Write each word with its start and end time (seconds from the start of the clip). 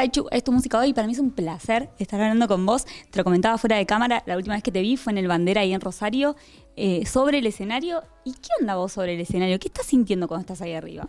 Taichu, 0.00 0.28
es 0.30 0.42
tu 0.42 0.50
música 0.50 0.78
hoy 0.78 0.94
para 0.94 1.06
mí 1.06 1.12
es 1.12 1.18
un 1.18 1.30
placer 1.30 1.90
estar 1.98 2.18
hablando 2.18 2.48
con 2.48 2.64
vos. 2.64 2.86
Te 3.10 3.18
lo 3.18 3.24
comentaba 3.24 3.58
fuera 3.58 3.76
de 3.76 3.84
cámara, 3.84 4.22
la 4.24 4.34
última 4.34 4.54
vez 4.54 4.62
que 4.62 4.72
te 4.72 4.80
vi 4.80 4.96
fue 4.96 5.12
en 5.12 5.18
el 5.18 5.28
Bandera 5.28 5.60
ahí 5.60 5.74
en 5.74 5.80
Rosario, 5.82 6.36
eh, 6.74 7.04
sobre 7.04 7.40
el 7.40 7.46
escenario. 7.46 8.02
¿Y 8.24 8.32
qué 8.32 8.48
onda 8.62 8.76
vos 8.76 8.92
sobre 8.92 9.12
el 9.12 9.20
escenario? 9.20 9.58
¿Qué 9.58 9.68
estás 9.68 9.84
sintiendo 9.84 10.26
cuando 10.26 10.40
estás 10.40 10.62
ahí 10.62 10.72
arriba? 10.72 11.06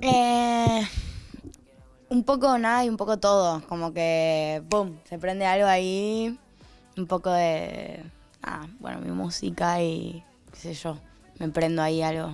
Eh, 0.00 0.82
un 2.08 2.24
poco 2.24 2.58
nada 2.58 2.84
y 2.84 2.88
un 2.88 2.96
poco 2.96 3.18
todo. 3.18 3.62
Como 3.68 3.92
que, 3.92 4.60
boom, 4.68 4.98
se 5.08 5.16
prende 5.20 5.46
algo 5.46 5.68
ahí. 5.68 6.36
Un 6.96 7.06
poco 7.06 7.30
de, 7.30 8.02
ah, 8.42 8.66
bueno, 8.80 8.98
mi 9.02 9.12
música 9.12 9.80
y 9.80 10.24
qué 10.50 10.58
sé 10.58 10.74
yo. 10.74 10.98
Me 11.38 11.48
prendo 11.48 11.80
ahí 11.80 12.02
algo. 12.02 12.32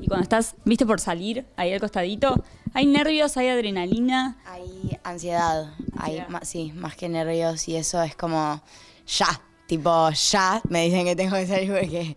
Y 0.00 0.08
cuando 0.08 0.22
estás, 0.22 0.56
viste, 0.64 0.86
por 0.86 1.00
salir 1.00 1.46
ahí 1.56 1.72
al 1.72 1.80
costadito, 1.80 2.42
¿hay 2.74 2.86
nervios, 2.86 3.36
hay 3.36 3.48
adrenalina? 3.48 4.38
Hay 4.46 4.98
ansiedad. 5.04 5.74
Hay, 5.96 6.24
ma- 6.28 6.44
sí, 6.44 6.72
más 6.74 6.96
que 6.96 7.08
nervios 7.08 7.68
y 7.68 7.76
eso 7.76 8.02
es 8.02 8.16
como 8.16 8.62
ya. 9.06 9.40
Tipo, 9.66 10.10
ya 10.10 10.60
me 10.68 10.84
dicen 10.84 11.04
que 11.06 11.16
tengo 11.16 11.34
que 11.36 11.46
salir 11.46 11.70
porque 11.72 12.16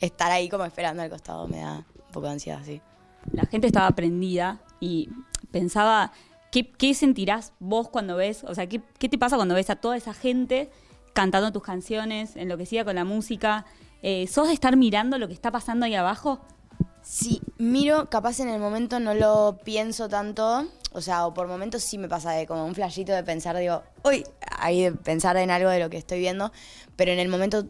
estar 0.00 0.30
ahí 0.30 0.48
como 0.48 0.64
esperando 0.64 1.02
al 1.02 1.10
costado 1.10 1.46
me 1.48 1.58
da 1.58 1.78
un 1.78 2.12
poco 2.12 2.26
de 2.26 2.32
ansiedad, 2.32 2.60
sí. 2.64 2.80
La 3.32 3.44
gente 3.46 3.66
estaba 3.66 3.90
prendida 3.90 4.60
y 4.80 5.08
pensaba, 5.50 6.12
¿qué, 6.52 6.70
qué 6.70 6.94
sentirás 6.94 7.52
vos 7.58 7.88
cuando 7.90 8.16
ves? 8.16 8.44
O 8.44 8.54
sea, 8.54 8.68
¿qué, 8.68 8.80
qué 8.98 9.08
te 9.08 9.18
pasa 9.18 9.36
cuando 9.36 9.54
ves 9.54 9.68
a 9.70 9.76
toda 9.76 9.96
esa 9.96 10.14
gente 10.14 10.70
cantando 11.12 11.52
tus 11.52 11.62
canciones, 11.62 12.36
enloquecida 12.36 12.84
con 12.84 12.94
la 12.94 13.04
música? 13.04 13.66
Eh, 14.02 14.26
¿Sos 14.26 14.48
de 14.48 14.54
estar 14.54 14.76
mirando 14.76 15.18
lo 15.18 15.26
que 15.26 15.34
está 15.34 15.50
pasando 15.50 15.84
ahí 15.86 15.94
abajo? 15.94 16.40
Sí, 17.04 17.42
miro, 17.58 18.08
capaz 18.08 18.40
en 18.40 18.48
el 18.48 18.60
momento 18.60 18.98
no 18.98 19.12
lo 19.14 19.58
pienso 19.62 20.08
tanto, 20.08 20.66
o 20.92 21.00
sea, 21.02 21.26
o 21.26 21.34
por 21.34 21.46
momentos 21.48 21.82
sí 21.82 21.98
me 21.98 22.08
pasa 22.08 22.32
de 22.32 22.46
como 22.46 22.64
un 22.64 22.74
flashito 22.74 23.12
de 23.12 23.22
pensar, 23.22 23.56
digo, 23.58 23.82
uy, 24.04 24.24
ahí 24.58 24.84
de 24.84 24.92
pensar 24.92 25.36
en 25.36 25.50
algo 25.50 25.68
de 25.68 25.80
lo 25.80 25.90
que 25.90 25.98
estoy 25.98 26.18
viendo, 26.18 26.50
pero 26.96 27.12
en 27.12 27.18
el 27.18 27.28
momento 27.28 27.66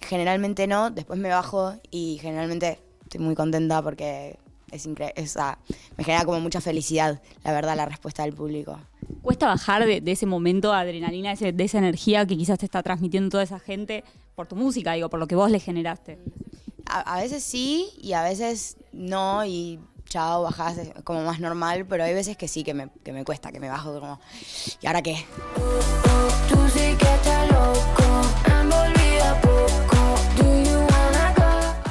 generalmente 0.00 0.66
no, 0.66 0.90
después 0.90 1.18
me 1.18 1.28
bajo 1.28 1.74
y 1.92 2.18
generalmente 2.20 2.80
estoy 3.04 3.20
muy 3.20 3.36
contenta 3.36 3.80
porque 3.82 4.36
es 4.72 4.84
increíble, 4.84 5.14
me 5.96 6.04
genera 6.04 6.24
como 6.24 6.40
mucha 6.40 6.60
felicidad, 6.60 7.22
la 7.44 7.52
verdad, 7.52 7.76
la 7.76 7.86
respuesta 7.86 8.24
del 8.24 8.32
público. 8.34 8.80
¿Cuesta 9.22 9.46
bajar 9.46 9.86
de, 9.86 10.00
de 10.00 10.10
ese 10.12 10.26
momento 10.26 10.72
de 10.72 10.78
adrenalina, 10.78 11.30
ese- 11.30 11.52
de 11.52 11.64
esa 11.64 11.78
energía 11.78 12.26
que 12.26 12.36
quizás 12.36 12.58
te 12.58 12.64
está 12.64 12.82
transmitiendo 12.82 13.30
toda 13.30 13.44
esa 13.44 13.60
gente 13.60 14.02
por 14.34 14.48
tu 14.48 14.56
música, 14.56 14.94
digo, 14.94 15.08
por 15.08 15.20
lo 15.20 15.28
que 15.28 15.36
vos 15.36 15.50
le 15.52 15.60
generaste? 15.60 16.18
A, 16.92 17.14
a 17.14 17.20
veces 17.22 17.42
sí 17.42 17.88
y 18.00 18.12
a 18.12 18.22
veces 18.22 18.76
no 18.92 19.44
y 19.46 19.80
chao, 20.12 20.42
bajás 20.42 20.76
es 20.76 20.92
como 21.04 21.22
más 21.22 21.40
normal, 21.40 21.86
pero 21.86 22.04
hay 22.04 22.12
veces 22.12 22.36
que 22.36 22.46
sí, 22.46 22.64
que 22.64 22.74
me, 22.74 22.90
que 23.02 23.14
me 23.14 23.24
cuesta, 23.24 23.50
que 23.50 23.60
me 23.60 23.70
bajo 23.70 23.98
como, 23.98 24.20
¿y 24.82 24.86
ahora 24.86 25.00
qué? 25.00 25.24
Tú 26.50 26.58
sí 26.68 26.94
que 26.98 27.14
estás 27.14 27.50
loco? 27.50 28.02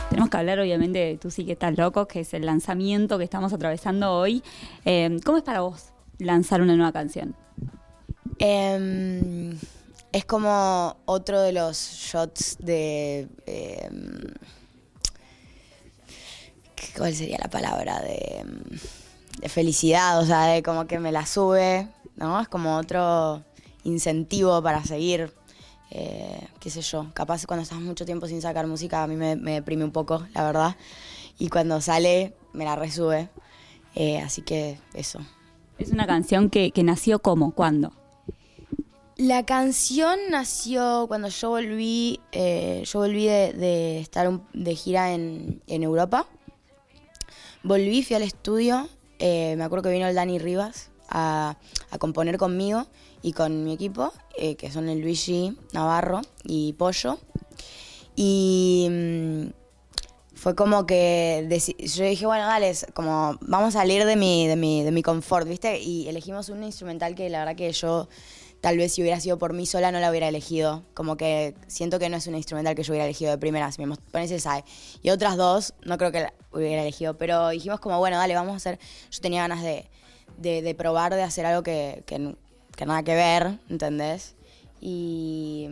Tenemos 0.09 0.29
que 0.29 0.37
hablar, 0.37 0.59
obviamente, 0.59 0.99
de 0.99 1.17
Tú 1.17 1.31
sí 1.31 1.45
que 1.45 1.53
estás 1.53 1.75
loco, 1.75 2.07
que 2.07 2.19
es 2.19 2.33
el 2.35 2.45
lanzamiento 2.45 3.17
que 3.17 3.23
estamos 3.23 3.53
atravesando 3.53 4.11
hoy. 4.11 4.43
Eh, 4.85 5.17
¿Cómo 5.25 5.39
es 5.39 5.43
para 5.43 5.61
vos 5.61 5.93
lanzar 6.19 6.61
una 6.61 6.75
nueva 6.75 6.91
canción? 6.91 7.35
Em, 8.37 9.57
es 10.11 10.25
como 10.25 10.97
otro 11.05 11.41
de 11.41 11.53
los 11.53 11.75
shots 11.77 12.57
de... 12.59 13.29
em, 13.47 14.35
¿Cuál 17.01 17.15
sería 17.15 17.39
la 17.41 17.49
palabra? 17.49 17.99
De, 17.99 18.45
de 19.41 19.49
felicidad, 19.49 20.19
o 20.19 20.23
sea, 20.27 20.45
de 20.45 20.61
como 20.61 20.85
que 20.85 20.99
me 20.99 21.11
la 21.11 21.25
sube, 21.25 21.87
¿no? 22.15 22.39
Es 22.39 22.47
como 22.47 22.77
otro 22.77 23.41
incentivo 23.83 24.61
para 24.61 24.83
seguir, 24.83 25.33
eh, 25.89 26.47
qué 26.59 26.69
sé 26.69 26.81
yo. 26.81 27.07
Capaz 27.15 27.47
cuando 27.47 27.63
estás 27.63 27.79
mucho 27.79 28.05
tiempo 28.05 28.27
sin 28.27 28.39
sacar 28.39 28.67
música 28.67 29.01
a 29.01 29.07
mí 29.07 29.15
me, 29.15 29.35
me 29.35 29.53
deprime 29.53 29.83
un 29.83 29.89
poco, 29.91 30.27
la 30.35 30.43
verdad. 30.43 30.75
Y 31.39 31.49
cuando 31.49 31.81
sale 31.81 32.35
me 32.53 32.65
la 32.65 32.75
resube. 32.75 33.29
Eh, 33.95 34.19
así 34.19 34.43
que 34.43 34.77
eso. 34.93 35.21
Es 35.79 35.89
una 35.89 36.05
canción 36.05 36.51
que, 36.51 36.69
que 36.69 36.83
nació 36.83 37.17
como, 37.17 37.49
¿cuándo? 37.49 37.93
La 39.17 39.43
canción 39.43 40.19
nació 40.29 41.05
cuando 41.07 41.29
yo 41.29 41.49
volví, 41.49 42.19
eh, 42.31 42.83
yo 42.85 42.99
volví 42.99 43.25
de, 43.25 43.53
de 43.53 43.99
estar 44.01 44.27
un- 44.27 44.43
de 44.53 44.75
gira 44.75 45.13
en, 45.13 45.63
en 45.65 45.81
Europa. 45.81 46.27
Volví, 47.63 48.01
fui 48.01 48.15
al 48.15 48.23
estudio, 48.23 48.89
eh, 49.19 49.55
me 49.55 49.63
acuerdo 49.63 49.83
que 49.83 49.91
vino 49.91 50.07
el 50.07 50.15
Dani 50.15 50.39
Rivas 50.39 50.89
a, 51.09 51.57
a 51.91 51.97
componer 51.99 52.37
conmigo 52.37 52.87
y 53.21 53.33
con 53.33 53.63
mi 53.63 53.73
equipo, 53.73 54.11
eh, 54.35 54.55
que 54.55 54.71
son 54.71 54.89
el 54.89 54.99
Luigi 54.99 55.55
Navarro 55.71 56.21
y 56.43 56.73
Pollo. 56.73 57.19
Y 58.15 58.87
mm, 58.89 59.43
fue 60.33 60.55
como 60.55 60.87
que 60.87 61.47
yo 61.77 62.03
dije, 62.03 62.25
bueno, 62.25 62.47
dale, 62.47 62.73
como 62.95 63.37
vamos 63.41 63.75
a 63.75 63.79
salir 63.81 64.05
de 64.05 64.15
mi, 64.15 64.47
de 64.47 64.55
mi, 64.55 64.83
de 64.83 64.91
mi 64.91 65.03
confort, 65.03 65.47
¿viste? 65.47 65.79
Y 65.79 66.07
elegimos 66.07 66.49
un 66.49 66.63
instrumental 66.63 67.13
que 67.13 67.29
la 67.29 67.39
verdad 67.39 67.55
que 67.55 67.71
yo 67.71 68.09
tal 68.61 68.77
vez 68.77 68.93
si 68.93 69.01
hubiera 69.01 69.19
sido 69.19 69.37
por 69.37 69.53
mí 69.53 69.65
sola 69.65 69.91
no 69.91 69.99
la 69.99 70.09
hubiera 70.09 70.27
elegido. 70.27 70.83
Como 70.93 71.17
que 71.17 71.55
siento 71.67 71.99
que 71.99 72.09
no 72.09 72.17
es 72.17 72.27
un 72.27 72.35
instrumental 72.35 72.75
que 72.75 72.83
yo 72.83 72.93
hubiera 72.93 73.05
elegido 73.05 73.31
de 73.31 73.37
primera, 73.37 73.71
si 73.71 73.83
me 73.85 73.95
pones 73.95 74.31
esa. 74.31 74.63
Y 75.01 75.09
otras 75.09 75.35
dos 75.37 75.73
no 75.83 75.97
creo 75.97 76.11
que 76.11 76.21
la 76.21 76.33
hubiera 76.51 76.81
elegido, 76.83 77.17
pero 77.17 77.49
dijimos 77.49 77.79
como, 77.79 77.97
bueno, 77.99 78.17
dale, 78.17 78.35
vamos 78.35 78.53
a 78.53 78.57
hacer... 78.57 78.79
Yo 79.09 79.19
tenía 79.21 79.41
ganas 79.41 79.63
de, 79.63 79.89
de, 80.37 80.75
probar, 80.75 81.13
de 81.15 81.23
hacer 81.23 81.45
algo 81.45 81.63
que, 81.63 82.03
que, 82.05 82.19
nada 82.85 83.03
que 83.03 83.15
ver, 83.15 83.57
¿entendés? 83.69 84.35
Y... 84.79 85.67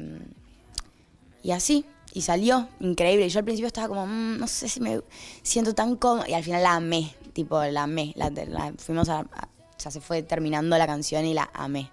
Y 1.41 1.51
así, 1.51 1.85
y 2.13 2.21
salió 2.21 2.67
increíble. 2.79 3.29
Yo 3.29 3.39
al 3.39 3.45
principio 3.45 3.67
estaba 3.67 3.87
como, 3.87 4.05
"Mm, 4.07 4.39
no 4.39 4.47
sé 4.47 4.67
si 4.67 4.81
me 4.81 5.01
siento 5.41 5.73
tan 5.73 5.95
cómoda. 5.95 6.27
Y 6.29 6.33
al 6.33 6.43
final 6.43 6.63
la 6.63 6.75
amé, 6.75 7.15
tipo, 7.33 7.63
la 7.63 7.83
amé. 7.83 8.13
Fuimos 8.77 9.07
a, 9.09 9.19
a- 9.19 9.47
Ya 9.81 9.89
se 9.91 10.01
fue 10.01 10.21
terminando 10.23 10.77
la 10.77 10.85
canción 10.85 11.25
y 11.25 11.33
la 11.33 11.49
amé. 11.53 11.91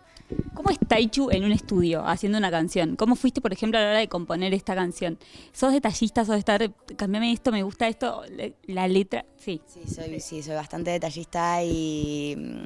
¿Cómo 0.66 0.80
es 0.80 0.88
Taichu 0.88 1.30
en 1.30 1.44
un 1.44 1.52
estudio 1.52 2.04
haciendo 2.04 2.38
una 2.38 2.50
canción? 2.50 2.96
¿Cómo 2.96 3.14
fuiste, 3.14 3.40
por 3.40 3.52
ejemplo, 3.52 3.78
a 3.78 3.82
la 3.82 3.90
hora 3.90 3.98
de 4.00 4.08
componer 4.08 4.52
esta 4.52 4.74
canción? 4.74 5.16
¿Sos 5.52 5.72
detallista? 5.72 6.24
¿Sos 6.24 6.32
de 6.32 6.38
estar, 6.40 6.74
cambiame 6.96 7.30
esto, 7.30 7.52
me 7.52 7.62
gusta 7.62 7.86
esto, 7.86 8.24
la 8.66 8.88
letra? 8.88 9.24
Sí. 9.36 9.60
Sí, 9.68 10.42
soy, 10.42 10.54
bastante 10.56 10.90
detallista 10.90 11.62
y 11.62 12.34
mm, 12.36 12.64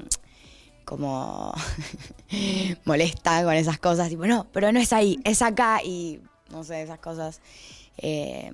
como 0.86 1.52
molesta 2.86 3.44
con 3.44 3.52
esas 3.52 3.78
cosas. 3.78 4.08
Tipo, 4.08 4.24
no, 4.24 4.46
pero 4.50 4.72
no 4.72 4.80
es 4.80 4.94
ahí, 4.94 5.18
es 5.24 5.42
acá. 5.42 5.82
Y 5.84 6.22
no 6.50 6.64
sé, 6.64 6.80
esas 6.80 7.00
cosas. 7.00 7.42
Eh, 7.98 8.50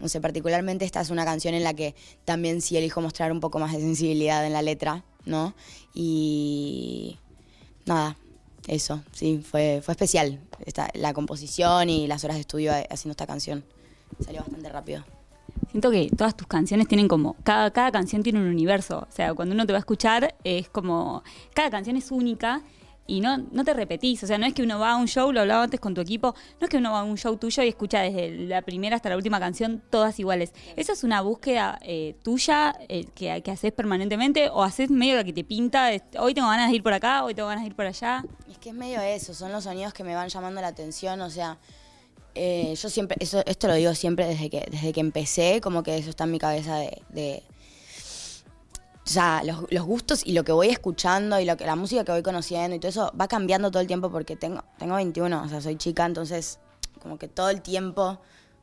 no 0.00 0.08
sé, 0.08 0.18
particularmente 0.22 0.86
esta 0.86 1.02
es 1.02 1.10
una 1.10 1.26
canción 1.26 1.52
en 1.52 1.62
la 1.62 1.74
que 1.74 1.94
también 2.24 2.62
sí 2.62 2.78
elijo 2.78 3.02
mostrar 3.02 3.32
un 3.32 3.40
poco 3.40 3.58
más 3.58 3.72
de 3.72 3.80
sensibilidad 3.80 4.46
en 4.46 4.54
la 4.54 4.62
letra, 4.62 5.04
¿no? 5.26 5.52
Y 5.92 7.18
nada, 7.84 8.16
eso, 8.66 9.02
sí, 9.12 9.42
fue, 9.44 9.80
fue 9.84 9.92
especial. 9.92 10.40
Esta, 10.64 10.90
la 10.94 11.12
composición 11.12 11.90
y 11.90 12.06
las 12.06 12.24
horas 12.24 12.36
de 12.36 12.42
estudio 12.42 12.72
haciendo 12.72 13.12
esta 13.12 13.26
canción. 13.26 13.64
Salió 14.24 14.40
bastante 14.40 14.68
rápido. 14.68 15.04
Siento 15.70 15.90
que 15.90 16.10
todas 16.16 16.36
tus 16.36 16.46
canciones 16.46 16.86
tienen 16.86 17.08
como, 17.08 17.34
cada, 17.44 17.70
cada 17.70 17.90
canción 17.90 18.22
tiene 18.22 18.40
un 18.40 18.46
universo. 18.46 19.06
O 19.08 19.12
sea, 19.12 19.34
cuando 19.34 19.54
uno 19.54 19.66
te 19.66 19.72
va 19.72 19.78
a 19.78 19.80
escuchar 19.80 20.34
es 20.44 20.68
como, 20.68 21.22
cada 21.54 21.70
canción 21.70 21.96
es 21.96 22.10
única 22.10 22.62
y 23.06 23.20
no, 23.20 23.38
no 23.38 23.64
te 23.64 23.74
repetís. 23.74 24.22
O 24.22 24.26
sea, 24.26 24.38
no 24.38 24.46
es 24.46 24.54
que 24.54 24.62
uno 24.62 24.78
va 24.78 24.92
a 24.92 24.96
un 24.96 25.06
show, 25.06 25.32
lo 25.32 25.40
hablaba 25.40 25.64
antes 25.64 25.80
con 25.80 25.94
tu 25.94 26.00
equipo, 26.00 26.34
no 26.60 26.66
es 26.66 26.70
que 26.70 26.76
uno 26.78 26.92
va 26.92 27.00
a 27.00 27.02
un 27.02 27.16
show 27.16 27.36
tuyo 27.36 27.62
y 27.62 27.68
escucha 27.68 28.00
desde 28.00 28.30
la 28.46 28.62
primera 28.62 28.96
hasta 28.96 29.08
la 29.08 29.16
última 29.16 29.40
canción 29.40 29.82
todas 29.90 30.18
iguales. 30.18 30.52
¿Eso 30.76 30.92
es 30.92 31.04
una 31.04 31.20
búsqueda 31.20 31.78
eh, 31.82 32.14
tuya 32.22 32.74
eh, 32.88 33.06
que, 33.14 33.42
que 33.42 33.50
haces 33.50 33.72
permanentemente 33.72 34.48
o 34.48 34.62
haces 34.62 34.90
medio 34.90 35.16
lo 35.16 35.24
que 35.24 35.32
te 35.32 35.44
pinta? 35.44 35.90
Hoy 36.18 36.34
tengo 36.34 36.48
ganas 36.48 36.70
de 36.70 36.76
ir 36.76 36.82
por 36.82 36.92
acá, 36.92 37.24
hoy 37.24 37.34
tengo 37.34 37.48
ganas 37.48 37.64
de 37.64 37.68
ir 37.68 37.76
por 37.76 37.86
allá. 37.86 38.24
Es 38.50 38.58
que 38.58 38.70
es 38.70 38.74
medio 38.74 39.00
eso, 39.00 39.34
son 39.34 39.52
los 39.52 39.64
sonidos 39.64 39.92
que 39.92 40.04
me 40.04 40.14
van 40.14 40.28
llamando 40.28 40.60
la 40.60 40.68
atención, 40.68 41.20
o 41.20 41.30
sea, 41.30 41.58
eh, 42.34 42.74
yo 42.74 42.88
siempre, 42.88 43.16
eso, 43.20 43.42
esto 43.44 43.68
lo 43.68 43.74
digo 43.74 43.94
siempre 43.94 44.26
desde 44.26 44.48
que, 44.48 44.66
desde 44.70 44.92
que 44.92 45.00
empecé, 45.00 45.60
como 45.60 45.82
que 45.82 45.98
eso 45.98 46.10
está 46.10 46.24
en 46.24 46.30
mi 46.30 46.38
cabeza 46.38 46.76
de, 46.76 47.02
de 47.10 47.42
o 49.04 49.08
sea, 49.08 49.42
los, 49.44 49.64
los 49.70 49.84
gustos 49.84 50.22
y 50.24 50.32
lo 50.32 50.44
que 50.44 50.52
voy 50.52 50.68
escuchando 50.68 51.40
y 51.40 51.44
lo 51.44 51.56
que, 51.56 51.66
la 51.66 51.74
música 51.74 52.04
que 52.04 52.12
voy 52.12 52.22
conociendo 52.22 52.76
y 52.76 52.78
todo 52.78 52.88
eso 52.88 53.12
va 53.20 53.26
cambiando 53.26 53.70
todo 53.70 53.80
el 53.80 53.88
tiempo 53.88 54.10
porque 54.10 54.36
tengo, 54.36 54.62
tengo 54.78 54.94
21, 54.94 55.42
o 55.42 55.48
sea, 55.48 55.60
soy 55.60 55.76
chica, 55.76 56.06
entonces 56.06 56.60
como 57.00 57.18
que 57.18 57.26
todo 57.26 57.50
el 57.50 57.62
tiempo 57.62 58.20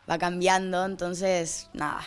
va 0.10 0.18
cambiando, 0.18 0.86
entonces, 0.86 1.70
nada, 1.74 2.02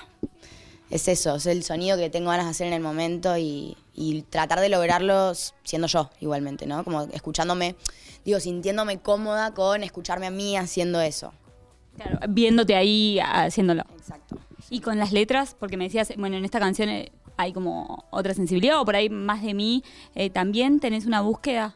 es 0.88 1.08
eso, 1.08 1.36
es 1.36 1.46
el 1.46 1.62
sonido 1.62 1.98
que 1.98 2.08
tengo 2.08 2.30
ganas 2.30 2.46
de 2.46 2.50
hacer 2.50 2.66
en 2.68 2.72
el 2.72 2.80
momento 2.80 3.36
y, 3.36 3.76
y 3.94 4.22
tratar 4.22 4.60
de 4.60 4.70
lograrlo 4.70 5.32
siendo 5.62 5.86
yo 5.86 6.10
igualmente, 6.20 6.66
¿no? 6.66 6.84
Como 6.84 7.02
escuchándome, 7.02 7.76
digo, 8.24 8.40
sintiéndome 8.40 8.98
cómoda 8.98 9.52
con 9.52 9.82
escucharme 9.82 10.26
a 10.26 10.30
mí 10.30 10.56
haciendo 10.56 11.00
eso. 11.00 11.32
Claro, 11.96 12.18
viéndote 12.28 12.74
ahí 12.74 13.20
haciéndolo. 13.20 13.82
Exacto. 13.96 14.38
Y 14.70 14.80
con 14.80 14.98
las 14.98 15.12
letras, 15.12 15.54
porque 15.58 15.76
me 15.76 15.84
decías, 15.84 16.12
bueno, 16.16 16.36
en 16.36 16.44
esta 16.46 16.58
canción 16.58 16.88
eh, 16.88 17.12
hay 17.36 17.52
como 17.52 18.04
otra 18.10 18.34
sensibilidad 18.34 18.80
o 18.80 18.84
por 18.84 18.96
ahí 18.96 19.08
más 19.08 19.42
de 19.42 19.54
mí, 19.54 19.82
eh, 20.14 20.30
también 20.30 20.80
tenés 20.80 21.06
una 21.06 21.20
búsqueda. 21.20 21.74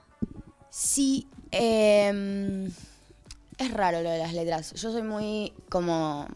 Sí, 0.71 1.27
eh, 1.51 2.71
es 3.59 3.71
raro 3.73 4.03
lo 4.03 4.11
de 4.11 4.19
las 4.19 4.35
letras. 4.35 4.73
Yo 4.75 4.93
soy 4.93 5.03
muy 5.03 5.53
como... 5.69 6.27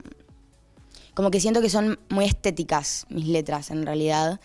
Como 1.14 1.30
que 1.30 1.40
siento 1.40 1.60
que 1.60 1.68
son 1.68 1.98
muy 2.08 2.24
estéticas 2.24 3.04
mis 3.10 3.26
letras 3.26 3.70
en 3.70 3.84
realidad. 3.84 4.40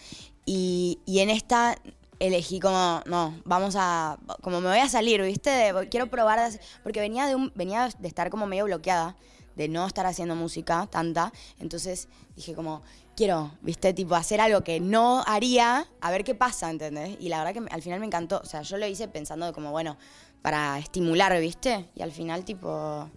Y, 0.46 1.00
y 1.06 1.20
en 1.20 1.30
esta 1.30 1.78
elegí 2.20 2.60
como, 2.60 3.02
no, 3.06 3.34
vamos 3.46 3.76
a... 3.78 4.18
Como 4.42 4.60
me 4.60 4.70
voy 4.70 4.80
a 4.80 4.90
salir, 4.90 5.22
¿viste? 5.22 5.74
Quiero 5.90 6.08
probar... 6.08 6.52
porque 6.84 7.00
venía 7.00 7.28
de, 7.28 7.36
un, 7.36 7.52
venía 7.56 7.90
de 7.98 8.08
estar 8.08 8.30
como 8.30 8.48
medio 8.48 8.66
bloqueada, 8.66 9.16
de 9.56 9.70
no 9.70 9.88
estar 9.88 10.06
haciendo 10.06 10.36
música 10.36 10.88
tanta. 10.92 11.32
Entonces 11.60 12.10
dije 12.36 12.54
como, 12.54 12.82
quiero, 13.16 13.52
¿viste? 13.62 13.94
Tipo, 13.94 14.16
hacer 14.16 14.42
algo 14.42 14.62
que 14.62 14.80
no 14.80 15.24
haría, 15.26 15.88
a 16.02 16.12
ver 16.12 16.24
qué 16.24 16.36
pasa, 16.36 16.70
¿entendés? 16.70 17.18
Y 17.20 17.30
la 17.30 17.40
verdad 17.40 17.54
que 17.54 17.62
me- 17.62 17.72
al 17.72 17.82
final 17.82 18.00
me 18.00 18.06
encantó. 18.06 18.40
O 18.44 18.46
sea, 18.46 18.62
yo 18.62 18.78
lo 18.78 18.86
hice 18.88 19.08
pensando 19.08 19.52
como, 19.54 19.72
bueno, 19.72 19.98
para 20.42 20.78
estimular, 20.80 21.40
¿viste? 21.40 21.90
Y 21.96 22.02
al 22.02 22.12
final, 22.12 22.46
tipo, 22.46 23.10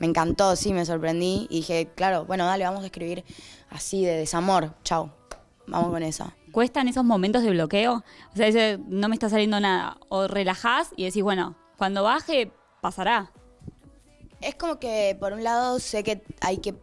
me 0.00 0.06
encantó, 0.06 0.56
sí, 0.56 0.72
me 0.72 0.84
sorprendí. 0.84 1.46
Y 1.50 1.56
dije, 1.56 1.88
claro, 1.94 2.24
bueno, 2.24 2.44
dale, 2.46 2.64
vamos 2.64 2.82
a 2.82 2.86
escribir 2.86 3.24
así 3.70 4.04
de 4.04 4.16
desamor. 4.18 4.74
Chau, 4.82 5.10
vamos 5.66 5.90
con 5.90 6.02
esa. 6.02 6.36
¿Cuestan 6.52 6.86
esos 6.88 7.04
momentos 7.04 7.42
de 7.42 7.50
bloqueo? 7.50 8.04
O 8.32 8.36
sea, 8.36 8.46
ese, 8.48 8.78
no 8.86 9.08
me 9.08 9.14
está 9.14 9.28
saliendo 9.28 9.58
nada. 9.60 9.96
O 10.08 10.28
relajás 10.28 10.90
y 10.96 11.04
decís, 11.04 11.22
bueno, 11.22 11.56
cuando 11.78 12.02
baje, 12.02 12.52
pasará. 12.80 13.30
Es 14.40 14.54
como 14.56 14.78
que, 14.78 15.16
por 15.18 15.32
un 15.32 15.42
lado, 15.42 15.78
sé 15.78 16.04
que 16.04 16.22
hay 16.40 16.58
que. 16.58 16.74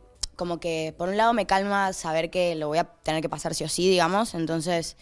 Como 0.41 0.59
que, 0.59 0.95
por 0.97 1.07
un 1.07 1.17
lado, 1.17 1.33
me 1.33 1.45
calma 1.45 1.93
saber 1.93 2.31
que 2.31 2.55
lo 2.55 2.67
voy 2.67 2.79
a 2.79 2.85
tener 2.85 3.21
que 3.21 3.29
pasar 3.29 3.53
sí 3.53 3.63
o 3.63 3.69
sí, 3.69 3.87
digamos. 3.87 4.33
Entonces, 4.33 4.97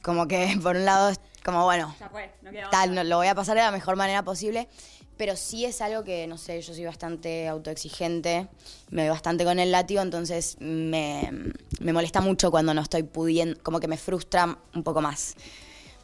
como 0.00 0.28
que, 0.28 0.56
por 0.62 0.76
un 0.76 0.84
lado, 0.84 1.08
es 1.08 1.18
como, 1.44 1.64
bueno, 1.64 1.92
Ya 1.98 2.08
fue, 2.08 2.32
no 2.40 2.52
queda 2.52 2.70
tal, 2.70 2.94
no- 2.94 3.02
lo 3.02 3.16
voy 3.16 3.26
a 3.26 3.34
pasar 3.34 3.56
de 3.56 3.62
la 3.62 3.72
mejor 3.72 3.96
manera 3.96 4.22
posible. 4.22 4.68
Pero 5.16 5.34
sí 5.34 5.64
es 5.64 5.80
algo 5.80 6.04
que, 6.04 6.28
no 6.28 6.38
sé, 6.38 6.62
yo 6.62 6.72
soy 6.72 6.84
bastante 6.84 7.48
autoexigente, 7.48 8.46
me 8.90 9.02
doy 9.02 9.10
bastante 9.10 9.42
con 9.44 9.58
el 9.58 9.72
látigo, 9.72 10.02
entonces 10.02 10.56
me, 10.60 11.32
me 11.80 11.92
molesta 11.92 12.20
mucho 12.20 12.52
cuando 12.52 12.72
no 12.72 12.80
estoy 12.82 13.02
pudiendo, 13.02 13.60
como 13.64 13.80
que 13.80 13.88
me 13.88 13.96
frustra 13.96 14.56
un 14.72 14.84
poco 14.84 15.00
más. 15.00 15.34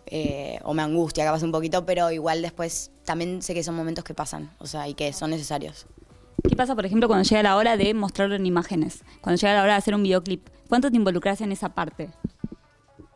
Eh, 0.06 0.58
o 0.64 0.74
me 0.74 0.82
angustia 0.82 1.24
capaz 1.24 1.44
un 1.44 1.52
poquito, 1.52 1.86
pero 1.86 2.10
igual 2.10 2.42
después 2.42 2.90
también 3.04 3.42
sé 3.42 3.54
que 3.54 3.62
son 3.62 3.76
momentos 3.76 4.02
que 4.02 4.12
pasan, 4.12 4.50
o 4.58 4.66
sea, 4.66 4.88
y 4.88 4.94
que 4.94 5.12
son 5.12 5.30
necesarios. 5.30 5.86
¿Qué 6.48 6.56
pasa, 6.56 6.74
por 6.74 6.84
ejemplo, 6.84 7.08
cuando 7.08 7.28
llega 7.28 7.42
la 7.42 7.56
hora 7.56 7.76
de 7.76 7.94
mostrarlo 7.94 8.34
en 8.34 8.46
imágenes? 8.46 9.04
Cuando 9.20 9.40
llega 9.40 9.54
la 9.54 9.62
hora 9.62 9.72
de 9.72 9.78
hacer 9.78 9.94
un 9.94 10.02
videoclip. 10.02 10.48
¿Cuánto 10.68 10.90
te 10.90 10.96
involucras 10.96 11.40
en 11.40 11.52
esa 11.52 11.70
parte? 11.70 12.10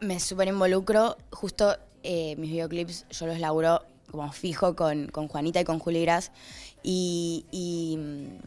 Me 0.01 0.21
súper 0.21 0.49
involucro. 0.49 1.17
Justo 1.31 1.77
eh, 2.03 2.37
mis 2.37 2.51
videoclips 2.51 3.07
yo 3.11 3.27
los 3.27 3.41
laburo 3.41 3.83
como 4.11 4.31
fijo 4.31 4.77
con, 4.77 5.09
con 5.09 5.27
Juanita 5.27 5.61
y 5.61 5.65
con 5.65 5.79
Juli 5.81 6.03
Gras. 6.03 6.31
Y, 6.83 7.99
mm, 7.99 8.39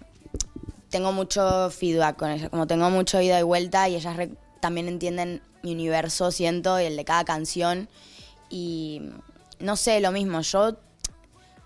tengo 0.90 1.12
mucho 1.12 1.70
feedback 1.70 2.16
con 2.16 2.32
ellas. 2.32 2.50
Como 2.50 2.66
tengo 2.66 2.90
mucho 2.90 3.20
ida 3.20 3.40
y 3.40 3.44
vuelta 3.44 3.90
y 3.90 3.96
ellas 3.96 4.18
también 4.62 4.88
entienden 4.88 5.42
mi 5.62 5.74
universo, 5.74 6.32
siento, 6.32 6.80
y 6.80 6.86
el 6.86 6.96
de 6.96 7.04
cada 7.04 7.26
canción. 7.26 7.90
Y 8.50 9.02
mm, 9.02 9.66
no 9.66 9.76
sé, 9.76 10.00
lo 10.00 10.12
mismo. 10.12 10.40
Yo 10.42 10.78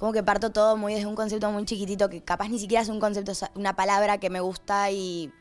como 0.03 0.11
que 0.11 0.21
parto 0.21 0.49
todo 0.49 0.75
muy 0.75 0.93
desde 0.93 1.05
un 1.07 1.15
concepto 1.15 1.49
muy 1.49 1.63
chiquitito 1.63 2.09
que 2.09 2.21
capaz 2.21 2.49
ni 2.49 2.59
siquiera 2.59 2.81
es 2.81 2.89
un 2.89 2.99
concepto, 2.99 3.31
una 3.55 3.73
palabra 3.77 4.17
que 4.17 4.29
me 4.29 4.41
gusta 4.41 4.91
y 4.91 5.31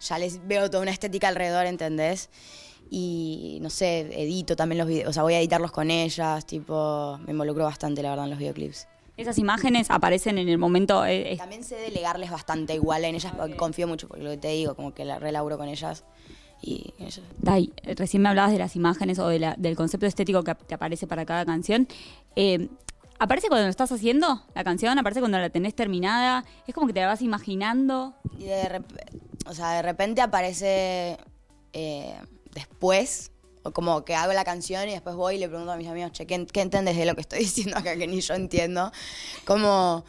ya 0.00 0.18
les 0.18 0.46
veo 0.46 0.68
toda 0.68 0.82
una 0.82 0.90
estética 0.90 1.28
alrededor, 1.28 1.64
¿entendés? 1.64 2.28
Y 2.90 3.56
no 3.62 3.70
sé, 3.70 4.00
edito 4.22 4.54
también 4.54 4.80
los 4.80 4.86
videos, 4.86 5.08
o 5.08 5.12
sea, 5.14 5.22
voy 5.22 5.32
a 5.32 5.38
editarlos 5.38 5.72
con 5.72 5.90
ellas, 5.90 6.44
tipo, 6.44 7.18
me 7.24 7.30
involucro 7.30 7.64
bastante, 7.64 8.02
la 8.02 8.10
verdad, 8.10 8.26
en 8.26 8.30
los 8.32 8.38
videoclips. 8.38 8.86
Esas 9.16 9.38
imágenes 9.38 9.90
aparecen 9.90 10.36
en 10.36 10.50
el 10.50 10.58
momento... 10.58 11.06
eh, 11.06 11.32
eh, 11.32 11.36
También 11.38 11.64
sé 11.64 11.76
delegarles 11.76 12.30
bastante 12.30 12.74
igual 12.74 13.06
en 13.06 13.14
ellas, 13.14 13.32
porque 13.34 13.56
confío 13.56 13.88
mucho, 13.88 14.08
porque 14.08 14.24
lo 14.24 14.28
que 14.32 14.36
te 14.36 14.48
digo, 14.48 14.74
como 14.74 14.92
que 14.92 15.06
la 15.06 15.20
relaburo 15.20 15.56
con 15.56 15.70
ellas. 15.70 16.04
Y. 16.60 16.92
Dai, 17.38 17.72
eh, 17.82 17.94
recién 17.94 18.22
me 18.22 18.28
hablabas 18.28 18.52
de 18.52 18.58
las 18.58 18.76
imágenes 18.76 19.18
o 19.18 19.28
de 19.28 19.38
la- 19.38 19.54
del 19.56 19.74
concepto 19.74 20.04
estético 20.04 20.44
que 20.44 20.54
te 20.54 20.74
aparece 20.74 21.06
para 21.06 21.24
cada 21.24 21.46
canción. 21.46 21.88
Eh, 22.36 22.68
¿Aparece 23.22 23.46
cuando 23.46 23.66
lo 23.66 23.70
estás 23.70 23.92
haciendo 23.92 24.42
la 24.52 24.64
canción? 24.64 24.98
¿Aparece 24.98 25.20
cuando 25.20 25.38
la 25.38 25.48
tenés 25.48 25.76
terminada? 25.76 26.44
¿Es 26.66 26.74
como 26.74 26.88
que 26.88 26.92
te 26.92 27.02
la 27.02 27.06
vas 27.06 27.22
imaginando? 27.22 28.16
Y 28.36 28.46
de, 28.46 28.82
o 29.46 29.54
sea, 29.54 29.74
de 29.74 29.82
repente 29.82 30.20
aparece 30.20 31.18
eh, 31.72 32.16
después, 32.52 33.30
o 33.62 33.70
como 33.70 34.04
que 34.04 34.16
hago 34.16 34.32
la 34.32 34.42
canción 34.44 34.88
y 34.88 34.92
después 34.94 35.14
voy 35.14 35.36
y 35.36 35.38
le 35.38 35.48
pregunto 35.48 35.70
a 35.70 35.76
mis 35.76 35.86
amigos, 35.86 36.10
che, 36.10 36.26
¿qué, 36.26 36.44
qué 36.46 36.64
de 36.64 37.06
lo 37.06 37.14
que 37.14 37.20
estoy 37.20 37.38
diciendo 37.38 37.76
acá 37.76 37.96
que 37.96 38.08
ni 38.08 38.20
yo 38.20 38.34
entiendo? 38.34 38.90
Como, 39.44 40.04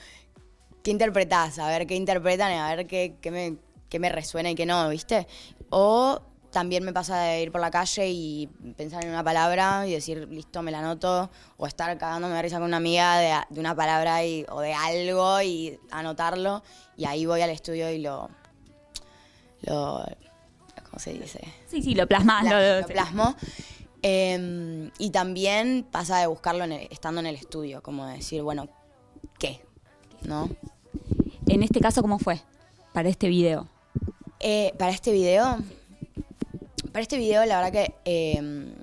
¿qué 0.81 0.89
interpretás? 0.89 1.59
A 1.59 1.67
ver 1.67 1.85
qué 1.85 1.93
interpretan 1.93 2.51
y 2.51 2.55
a 2.55 2.75
ver 2.75 2.87
qué, 2.87 3.17
qué 3.21 3.29
me, 3.29 3.57
qué 3.89 3.99
me 3.99 4.09
resuena 4.09 4.49
y 4.49 4.55
qué 4.55 4.65
no, 4.65 4.89
¿viste? 4.89 5.27
O 5.69 6.19
también 6.53 6.83
me 6.85 6.93
pasa 6.93 7.19
de 7.19 7.41
ir 7.41 7.51
por 7.51 7.59
la 7.59 7.69
calle 7.71 8.07
y 8.09 8.47
pensar 8.77 9.03
en 9.03 9.09
una 9.09 9.23
palabra 9.23 9.85
y 9.85 9.91
decir, 9.91 10.27
listo, 10.29 10.61
me 10.61 10.71
la 10.71 10.79
anoto, 10.79 11.29
o 11.57 11.67
estar 11.67 11.97
cagándome 11.97 12.35
de 12.35 12.41
risa 12.43 12.57
con 12.57 12.65
una 12.67 12.77
amiga 12.77 13.17
de, 13.17 13.35
de 13.49 13.59
una 13.59 13.75
palabra 13.75 14.23
y, 14.23 14.45
o 14.49 14.61
de 14.61 14.73
algo 14.73 15.41
y 15.41 15.77
anotarlo, 15.91 16.63
y 16.95 17.03
ahí 17.05 17.25
voy 17.25 17.41
al 17.41 17.49
estudio 17.49 17.89
y 17.91 17.97
lo, 17.97 18.29
lo 19.63 20.05
¿cómo 20.85 20.99
se 20.99 21.13
dice? 21.13 21.41
Sí, 21.69 21.81
sí, 21.81 21.95
lo 21.95 22.07
plasmas. 22.07 22.43
Pla- 22.45 22.51
lo- 22.75 22.81
lo 22.81 22.87
plasmo. 22.87 23.35
Eh, 24.01 24.89
y 24.99 25.09
también 25.11 25.87
pasa 25.91 26.19
de 26.19 26.27
buscarlo 26.27 26.63
en 26.65 26.73
el- 26.73 26.87
estando 26.91 27.19
en 27.21 27.27
el 27.27 27.35
estudio, 27.35 27.81
como 27.81 28.05
decir, 28.05 28.41
bueno, 28.43 28.67
¿qué? 29.39 29.61
¿No? 30.23 30.49
En 31.47 31.63
este 31.63 31.79
caso, 31.79 32.01
¿cómo 32.01 32.19
fue 32.19 32.41
para 32.93 33.09
este 33.09 33.27
video? 33.27 33.67
Eh, 34.39 34.73
para 34.77 34.91
este 34.91 35.11
video, 35.13 35.57
para 36.93 37.03
este 37.03 37.17
video, 37.17 37.43
la 37.45 37.59
verdad 37.61 37.71
que 37.73 37.95
eh, 38.05 38.73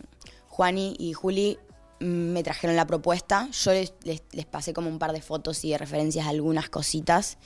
Juani 0.48 0.94
y 0.98 1.12
Juli 1.14 1.58
me 2.00 2.42
trajeron 2.42 2.76
la 2.76 2.86
propuesta. 2.86 3.48
Yo 3.52 3.72
les, 3.72 3.92
les- 4.04 4.46
pasé 4.46 4.72
como 4.72 4.88
un 4.88 4.98
par 4.98 5.12
de 5.12 5.20
fotos 5.22 5.64
y 5.64 5.70
de 5.70 5.78
referencias 5.78 6.26
a 6.26 6.30
algunas 6.30 6.68
cositas, 6.70 7.38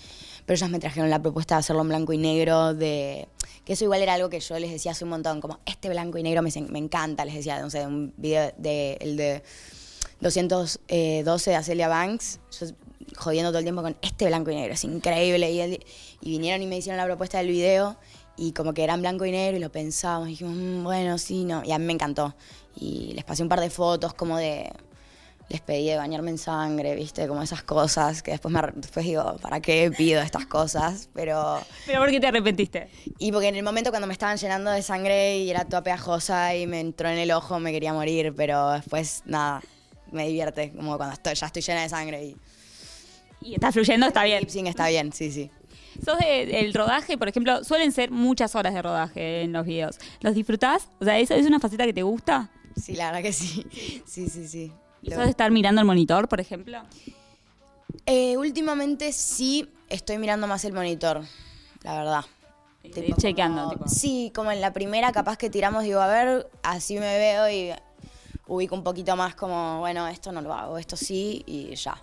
pero 0.47 0.57
ellas 0.57 0.71
me 0.71 0.79
trajeron 0.79 1.11
la 1.11 1.21
propuesta 1.21 1.57
de 1.57 1.61
hacerlo 1.61 1.83
en 1.83 1.89
blanco 1.89 2.13
y 2.13 2.19
negro, 2.19 2.73
de 2.75 3.29
que 3.65 3.73
eso 3.73 3.85
igual 3.85 4.03
era 4.03 4.15
algo 4.15 4.29
que 4.31 4.41
yo 4.41 4.59
les 4.59 4.71
decía 4.71 4.93
hace 4.93 5.05
un 5.05 5.11
montón, 5.11 5.41
como 5.41 5.59
este 5.67 5.89
blanco 5.89 6.19
y 6.19 6.23
negro 6.23 6.43
me, 6.43 6.51
me 6.71 6.79
encanta, 6.79 7.25
les 7.25 7.35
decía, 7.35 7.61
no 7.61 7.69
sé, 7.71 7.87
un 7.87 8.15
video 8.17 8.53
de 8.59 8.97
el 9.01 9.17
de 9.17 9.43
212 10.21 11.51
de 11.51 11.57
Acelia 11.57 11.89
Banks, 11.89 12.41
yo 12.61 12.67
jodiendo 13.17 13.51
todo 13.51 13.59
el 13.59 13.65
tiempo 13.65 13.83
con 13.83 13.97
este 14.03 14.27
blanco 14.27 14.51
y 14.51 14.55
negro, 14.55 14.75
es 14.75 14.85
increíble. 14.85 15.51
Y 16.21 16.31
vinieron 16.31 16.63
y 16.63 16.67
me 16.67 16.77
hicieron 16.79 16.97
la 16.99 17.05
propuesta 17.05 17.39
del 17.39 17.49
video 17.49 17.97
y 18.37 18.53
como 18.53 18.73
que 18.75 18.83
eran 18.85 19.01
blanco 19.01 19.25
y 19.25 19.31
negro 19.31 19.57
y 19.57 19.61
lo 19.61 19.71
pensábamos, 19.71 20.29
y 20.29 20.33
dijimos, 20.33 20.55
"Mm, 20.57 20.83
bueno, 20.85 21.19
sí, 21.19 21.45
no. 21.45 21.63
Y 21.65 21.73
a 21.73 21.79
mí 21.79 21.85
me 21.85 21.93
encantó. 21.93 22.35
Y 22.77 23.13
les 23.15 23.25
pasé 23.25 23.43
un 23.43 23.49
par 23.49 23.61
de 23.61 23.71
fotos 23.71 24.15
como 24.15 24.37
de... 24.37 24.71
Les 25.51 25.61
pedí 25.61 25.87
de 25.89 25.97
bañarme 25.97 26.31
en 26.31 26.39
sangre, 26.39 26.95
viste, 26.95 27.29
como 27.29 27.43
esas 27.43 27.63
cosas 27.63 28.23
que 28.23 28.31
después, 28.31 28.53
me, 28.53 28.63
después 28.77 29.05
digo, 29.05 29.37
¿para 29.43 29.61
qué 29.61 29.93
pido 29.97 30.23
estas 30.23 30.47
cosas? 30.47 31.11
Pero... 31.13 31.61
¿Pero 31.85 32.01
por 32.01 32.11
qué 32.11 32.19
te 32.19 32.27
arrepentiste? 32.29 32.89
Y 33.19 33.31
porque 33.31 33.49
en 33.49 33.57
el 33.57 33.63
momento 33.63 33.91
cuando 33.91 34.07
me 34.07 34.15
estaban 34.15 34.39
llenando 34.39 34.71
de 34.71 34.81
sangre 34.81 35.39
y 35.39 35.51
era 35.51 35.67
toda 35.67 35.83
pegajosa 35.83 36.57
y 36.57 36.67
me 36.67 36.81
entró 36.81 37.11
en 37.11 37.19
el 37.19 37.31
ojo, 37.31 37.61
me 37.61 37.73
quería 37.73 37.93
morir, 37.93 38.33
pero 38.35 38.71
después 38.73 39.23
nada, 39.27 39.61
me 40.11 40.27
divierte, 40.27 40.73
como 40.73 40.97
cuando 40.97 41.13
estoy, 41.13 41.35
ya 41.35 41.47
estoy 41.47 41.61
llena 41.61 41.83
de 41.83 41.89
sangre 41.91 42.25
y 42.25 42.37
Y 43.43 43.55
está 43.55 43.71
fluyendo, 43.71 44.07
está 44.07 44.25
bien. 44.25 44.47
está 44.67 44.89
bien, 44.89 45.13
sí, 45.13 45.31
sí. 45.31 45.51
¿Sos 46.05 46.19
de- 46.19 46.47
del 46.47 46.73
rodaje, 46.73 47.19
por 47.19 47.29
ejemplo? 47.29 47.63
Suelen 47.65 47.93
ser 47.93 48.11
muchas 48.11 48.55
horas 48.55 48.73
de 48.75 48.81
rodaje 48.83 49.43
en 49.43 49.53
los 49.53 49.67
videos. 49.67 49.99
¿Los 50.21 50.35
disfrutás? 50.35 50.89
O 51.01 51.05
sea, 51.05 51.19
¿eso 51.19 51.35
es 51.35 51.47
una 51.47 51.61
faceta 51.61 51.85
que 51.85 51.93
te 51.93 52.03
gusta? 52.03 52.51
Sí, 52.81 52.95
la 52.95 53.07
verdad 53.07 53.23
que 53.23 53.33
sí. 53.33 53.67
Sí, 54.07 54.29
sí, 54.29 54.49
sí. 54.49 54.73
¿Y 55.03 55.11
Lo- 55.11 55.17
sos 55.17 55.25
de 55.25 55.31
estar 55.31 55.51
mirando 55.51 55.81
el 55.81 55.87
monitor, 55.87 56.29
por 56.29 56.41
ejemplo? 56.41 56.83
Eh, 58.07 58.37
últimamente 58.37 59.13
sí 59.13 59.69
estoy 59.89 60.19
mirando 60.19 60.47
más 60.47 60.65
el 60.65 60.73
monitor, 60.73 61.23
la 61.83 61.99
verdad. 61.99 62.25
Tipo, 62.83 63.17
chequeando. 63.17 63.63
como- 63.63 63.71
tipo. 63.73 63.89
Sí, 63.89 64.31
como 64.35 64.51
en 64.53 64.61
la 64.61 64.73
primera 64.73 65.11
capaz 65.13 65.37
que 65.39 65.49
tiramos, 65.51 65.85
digo, 65.85 66.01
a 66.01 66.07
ver, 66.07 66.49
así 66.63 66.95
me 66.99 67.19
veo 67.19 67.49
y 67.49 67.71
ubico 68.47 68.75
un 68.75 68.83
poquito 68.85 69.17
más 69.17 69.35
como, 69.35 69.79
bueno, 69.81 70.07
esto 70.09 70.33
no 70.33 70.43
lo 70.43 70.53
hago, 70.53 70.77
esto 70.77 70.97
sí 70.97 71.43
y 71.47 71.75
ya. 71.77 71.97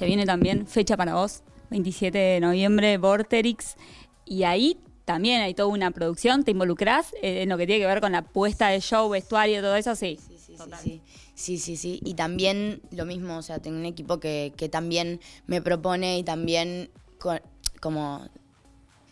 Se 0.00 0.06
viene 0.06 0.24
también 0.24 0.66
fecha 0.66 0.96
para 0.96 1.12
vos, 1.14 1.42
27 1.68 2.16
de 2.16 2.40
noviembre, 2.40 2.96
Vorterix. 2.96 3.76
Y 4.24 4.44
ahí 4.44 4.78
también 5.04 5.42
hay 5.42 5.52
toda 5.52 5.68
una 5.68 5.90
producción. 5.90 6.42
¿Te 6.42 6.52
involucrás 6.52 7.12
eh, 7.20 7.42
en 7.42 7.50
lo 7.50 7.58
que 7.58 7.66
tiene 7.66 7.82
que 7.82 7.86
ver 7.86 8.00
con 8.00 8.12
la 8.12 8.22
puesta 8.22 8.68
de 8.68 8.80
show, 8.80 9.10
vestuario, 9.10 9.60
todo 9.60 9.76
eso? 9.76 9.94
Sí. 9.94 10.18
Sí, 10.26 10.38
sí, 10.38 10.56
sí, 10.82 11.02
sí, 11.34 11.58
sí, 11.58 11.76
sí. 11.76 12.00
Y 12.02 12.14
también 12.14 12.80
lo 12.92 13.04
mismo, 13.04 13.36
o 13.36 13.42
sea, 13.42 13.58
tengo 13.58 13.76
un 13.76 13.84
equipo 13.84 14.18
que, 14.20 14.54
que 14.56 14.70
también 14.70 15.20
me 15.46 15.60
propone 15.60 16.16
y 16.18 16.22
también 16.22 16.88
co- 17.18 17.38
como 17.82 18.26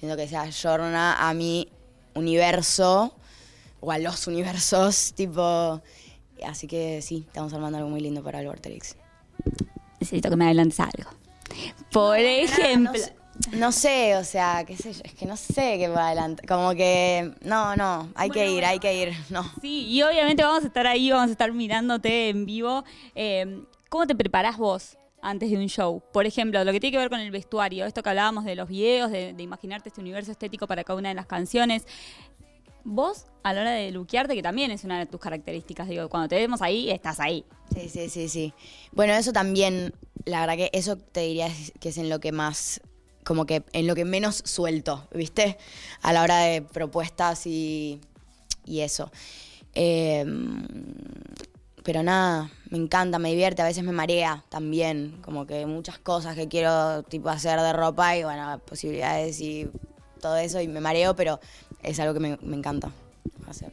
siento 0.00 0.16
que 0.16 0.26
se 0.26 0.38
ayorna 0.38 1.28
a 1.28 1.34
mi 1.34 1.68
universo 2.14 3.14
o 3.80 3.92
a 3.92 3.98
los 3.98 4.26
universos, 4.26 5.12
tipo. 5.14 5.82
Así 6.46 6.66
que 6.66 7.02
sí, 7.02 7.24
estamos 7.26 7.52
armando 7.52 7.76
algo 7.76 7.90
muy 7.90 8.00
lindo 8.00 8.22
para 8.22 8.40
el 8.40 8.46
Vorterix. 8.46 8.96
Necesito 10.00 10.30
que 10.30 10.36
me 10.36 10.44
adelantes 10.46 10.80
algo. 10.80 11.10
Por 11.90 12.18
ejemplo. 12.18 12.92
No 12.92 12.98
sé, 12.98 13.14
no 13.52 13.72
sé, 13.72 14.16
o 14.16 14.24
sea, 14.24 14.64
qué 14.66 14.76
sé 14.76 14.92
yo, 14.92 15.00
es 15.04 15.14
que 15.14 15.26
no 15.26 15.36
sé 15.36 15.78
qué 15.78 15.88
va 15.88 16.08
adelante. 16.08 16.46
Como 16.46 16.72
que, 16.74 17.34
no, 17.42 17.76
no, 17.76 18.10
hay 18.14 18.30
que 18.30 18.50
ir, 18.50 18.64
hay 18.64 18.78
que 18.78 18.94
ir, 18.94 19.14
no. 19.30 19.44
Sí, 19.60 19.86
y 19.88 20.02
obviamente 20.02 20.42
vamos 20.42 20.64
a 20.64 20.66
estar 20.66 20.86
ahí, 20.86 21.10
vamos 21.10 21.28
a 21.28 21.32
estar 21.32 21.52
mirándote 21.52 22.28
en 22.30 22.46
vivo. 22.46 22.84
Eh, 23.14 23.64
¿Cómo 23.88 24.06
te 24.06 24.14
preparás 24.14 24.58
vos 24.58 24.98
antes 25.22 25.50
de 25.50 25.56
un 25.56 25.68
show? 25.68 26.02
Por 26.12 26.26
ejemplo, 26.26 26.62
lo 26.64 26.72
que 26.72 26.80
tiene 26.80 26.92
que 26.92 26.98
ver 26.98 27.10
con 27.10 27.20
el 27.20 27.30
vestuario, 27.30 27.86
esto 27.86 28.02
que 28.02 28.10
hablábamos 28.10 28.44
de 28.44 28.54
los 28.54 28.68
videos, 28.68 29.10
de, 29.10 29.32
de 29.32 29.42
imaginarte 29.42 29.88
este 29.88 30.00
universo 30.00 30.32
estético 30.32 30.66
para 30.66 30.84
cada 30.84 30.98
una 30.98 31.08
de 31.08 31.14
las 31.14 31.26
canciones. 31.26 31.86
Vos, 32.90 33.26
a 33.42 33.52
la 33.52 33.60
hora 33.60 33.72
de 33.72 33.90
luquearte, 33.90 34.34
que 34.34 34.42
también 34.42 34.70
es 34.70 34.82
una 34.82 34.98
de 34.98 35.04
tus 35.04 35.20
características, 35.20 35.88
digo, 35.88 36.08
cuando 36.08 36.26
te 36.26 36.36
vemos 36.36 36.62
ahí, 36.62 36.90
estás 36.90 37.20
ahí. 37.20 37.44
Sí, 37.74 37.90
sí, 37.90 38.08
sí, 38.08 38.30
sí. 38.30 38.54
Bueno, 38.92 39.12
eso 39.12 39.30
también, 39.30 39.92
la 40.24 40.40
verdad 40.40 40.56
que 40.56 40.70
eso 40.72 40.96
te 40.96 41.20
diría 41.20 41.52
que 41.80 41.90
es 41.90 41.98
en 41.98 42.08
lo 42.08 42.18
que 42.18 42.32
más, 42.32 42.80
como 43.24 43.44
que 43.44 43.62
en 43.72 43.86
lo 43.86 43.94
que 43.94 44.06
menos 44.06 44.40
suelto, 44.42 45.06
¿viste? 45.12 45.58
A 46.00 46.14
la 46.14 46.22
hora 46.22 46.38
de 46.38 46.62
propuestas 46.62 47.46
y, 47.46 48.00
y 48.64 48.80
eso. 48.80 49.12
Eh, 49.74 50.24
pero 51.84 52.02
nada, 52.02 52.50
me 52.70 52.78
encanta, 52.78 53.18
me 53.18 53.28
divierte, 53.28 53.60
a 53.60 53.66
veces 53.66 53.84
me 53.84 53.92
marea 53.92 54.46
también, 54.48 55.18
como 55.20 55.46
que 55.46 55.66
muchas 55.66 55.98
cosas 55.98 56.36
que 56.36 56.48
quiero 56.48 57.02
tipo 57.02 57.28
hacer 57.28 57.60
de 57.60 57.74
ropa 57.74 58.16
y 58.16 58.24
bueno, 58.24 58.58
posibilidades 58.60 59.42
y 59.42 59.68
todo 60.22 60.36
eso 60.38 60.60
y 60.60 60.68
me 60.68 60.80
mareo, 60.80 61.14
pero 61.14 61.38
es 61.82 62.00
algo 62.00 62.14
que 62.14 62.20
me, 62.20 62.38
me 62.42 62.56
encanta 62.56 62.90
hacer. 63.46 63.70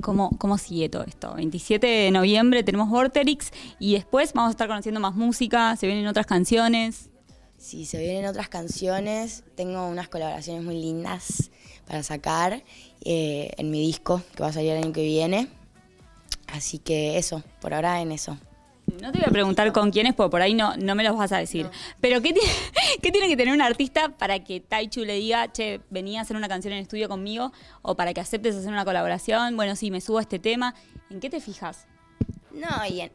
¿Cómo, 0.00 0.30
¿Cómo 0.38 0.58
sigue 0.58 0.88
todo 0.88 1.04
esto? 1.04 1.34
27 1.34 1.86
de 1.86 2.10
noviembre 2.10 2.62
tenemos 2.62 2.88
Vorterix 2.88 3.50
y 3.78 3.94
después 3.94 4.32
vamos 4.32 4.48
a 4.48 4.52
estar 4.52 4.68
conociendo 4.68 5.00
más 5.00 5.14
música, 5.14 5.76
se 5.76 5.86
vienen 5.86 6.06
otras 6.06 6.26
canciones. 6.26 7.10
Si 7.58 7.86
se 7.86 7.98
vienen 7.98 8.26
otras 8.26 8.48
canciones, 8.48 9.42
tengo 9.56 9.88
unas 9.88 10.08
colaboraciones 10.08 10.62
muy 10.62 10.80
lindas 10.80 11.50
para 11.86 12.04
sacar 12.04 12.62
eh, 13.04 13.50
en 13.56 13.70
mi 13.70 13.80
disco 13.80 14.22
que 14.36 14.42
va 14.44 14.50
a 14.50 14.52
salir 14.52 14.72
el 14.72 14.84
año 14.84 14.92
que 14.92 15.02
viene. 15.02 15.48
Así 16.46 16.78
que 16.78 17.18
eso, 17.18 17.42
por 17.60 17.74
ahora 17.74 18.00
en 18.00 18.12
eso. 18.12 18.38
No 19.00 19.12
te 19.12 19.18
voy 19.18 19.26
a 19.28 19.30
preguntar 19.30 19.72
con 19.72 19.90
quiénes, 19.90 20.14
porque 20.14 20.30
por 20.30 20.42
ahí 20.42 20.54
no, 20.54 20.76
no 20.76 20.94
me 20.94 21.04
los 21.04 21.16
vas 21.16 21.32
a 21.32 21.38
decir. 21.38 21.68
Pero 22.00 22.20
¿qué, 22.20 22.32
tiene- 22.32 22.50
¿qué 23.02 23.10
tiene 23.12 23.28
que 23.28 23.36
tener 23.36 23.54
un 23.54 23.60
artista 23.62 24.08
para 24.10 24.42
que 24.42 24.60
Taichu 24.60 25.04
le 25.04 25.14
diga, 25.14 25.52
che, 25.52 25.80
venía 25.90 26.20
a 26.20 26.22
hacer 26.22 26.36
una 26.36 26.48
canción 26.48 26.72
en 26.74 26.80
estudio 26.80 27.08
conmigo? 27.08 27.52
O 27.82 27.94
para 27.96 28.12
que 28.14 28.20
aceptes 28.20 28.56
hacer 28.56 28.70
una 28.70 28.84
colaboración. 28.84 29.56
Bueno, 29.56 29.76
sí, 29.76 29.90
me 29.90 30.00
subo 30.00 30.18
a 30.18 30.22
este 30.22 30.38
tema. 30.38 30.74
¿En 31.10 31.20
qué 31.20 31.30
te 31.30 31.40
fijas? 31.40 31.86
No, 32.52 32.84
y 32.88 33.02
en- 33.02 33.12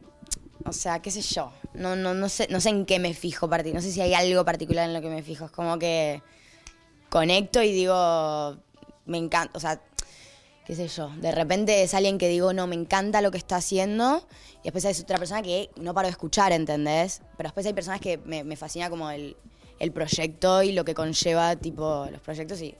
o 0.64 0.72
sea, 0.72 1.00
qué 1.02 1.10
sé 1.10 1.20
yo. 1.20 1.52
No, 1.74 1.94
no, 1.96 2.14
no 2.14 2.28
sé, 2.28 2.46
no 2.50 2.60
sé 2.60 2.70
en 2.70 2.86
qué 2.86 2.98
me 2.98 3.12
fijo 3.12 3.48
parti- 3.50 3.72
No 3.74 3.82
sé 3.82 3.92
si 3.92 4.00
hay 4.00 4.14
algo 4.14 4.44
particular 4.44 4.88
en 4.88 4.94
lo 4.94 5.00
que 5.02 5.10
me 5.10 5.22
fijo. 5.22 5.44
Es 5.46 5.50
como 5.50 5.78
que 5.78 6.22
conecto 7.10 7.62
y 7.62 7.72
digo, 7.72 8.56
me 9.06 9.18
encanta. 9.18 9.56
O 9.56 9.60
sea, 9.60 9.80
qué 10.64 10.74
sé 10.74 10.88
yo. 10.88 11.10
De 11.20 11.32
repente 11.32 11.82
es 11.82 11.94
alguien 11.94 12.18
que 12.18 12.28
digo, 12.28 12.52
no, 12.52 12.66
me 12.66 12.74
encanta 12.74 13.20
lo 13.20 13.30
que 13.30 13.38
está 13.38 13.56
haciendo. 13.56 14.26
Y 14.60 14.64
después 14.64 14.84
hay 14.84 14.94
otra 15.00 15.18
persona 15.18 15.42
que 15.42 15.70
no 15.76 15.94
paro 15.94 16.06
de 16.06 16.12
escuchar, 16.12 16.52
¿entendés? 16.52 17.22
Pero 17.36 17.48
después 17.48 17.66
hay 17.66 17.72
personas 17.72 18.00
que 18.00 18.18
me, 18.18 18.44
me 18.44 18.56
fascina 18.56 18.90
como 18.90 19.10
el, 19.10 19.36
el 19.78 19.92
proyecto 19.92 20.62
y 20.62 20.72
lo 20.72 20.84
que 20.84 20.94
conlleva, 20.94 21.56
tipo, 21.56 22.06
los 22.10 22.20
proyectos 22.20 22.60
y 22.62 22.74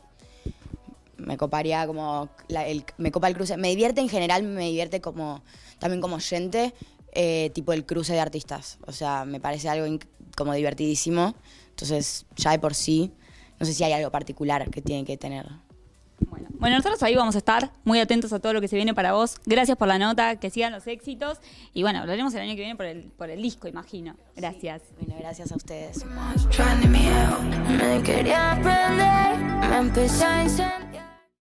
me 1.17 1.37
coparía 1.37 1.87
como 1.87 2.29
el, 2.49 2.85
me 2.99 3.11
copa 3.11 3.29
el 3.29 3.35
cruce 3.35 3.57
me 3.57 3.69
divierte 3.69 4.01
en 4.01 4.09
general 4.09 4.43
me 4.43 4.67
divierte 4.67 5.01
como 5.01 5.43
también 5.79 6.01
como 6.01 6.17
oyente 6.17 6.75
eh, 7.13 7.51
tipo 7.55 7.73
el 7.73 7.87
cruce 7.87 8.13
de 8.13 8.21
artistas 8.21 8.79
o 8.87 8.93
sea 8.93 9.25
me 9.25 9.41
parece 9.41 9.69
algo 9.69 9.87
como 10.37 10.53
divertidísimo 10.55 11.35
entonces 11.71 12.27
ya 12.37 12.51
de 12.51 12.59
por 12.59 12.75
sí 12.75 13.13
no 13.59 13.67
sé 13.67 13.73
si 13.73 13.85
hay 13.85 13.93
algo 13.93 14.11
particular 14.11 14.69
que 14.71 14.83
tiene 14.83 15.05
que 15.05 15.17
tener 15.17 15.47
Bueno, 16.21 16.49
bueno, 16.53 16.77
nosotros 16.77 17.03
ahí 17.03 17.15
vamos 17.15 17.35
a 17.35 17.39
estar 17.39 17.71
muy 17.85 18.01
atentos 18.01 18.33
a 18.33 18.39
todo 18.39 18.53
lo 18.53 18.61
que 18.61 18.69
se 18.69 18.77
viene 18.77 18.95
para 18.95 19.13
vos. 19.13 19.37
Gracias 19.47 19.77
por 19.77 19.89
la 19.89 19.99
nota, 19.99 20.37
que 20.37 20.51
sigan 20.51 20.73
los 20.73 20.87
éxitos. 20.87 21.39
Y 21.73 21.83
bueno, 21.83 22.01
hablaremos 22.01 22.35
el 22.35 22.41
año 22.41 22.55
que 22.55 22.61
viene 22.61 22.77
por 22.77 22.87
el, 22.87 23.05
por 23.17 23.31
el 23.31 23.43
disco, 23.43 23.69
imagino. 23.69 24.17
Gracias. 24.37 24.83
bueno 24.99 25.17
gracias 25.19 25.53
a 25.53 25.57
ustedes 25.57 26.05